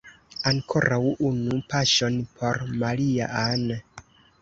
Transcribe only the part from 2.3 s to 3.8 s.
por Maria-Ann!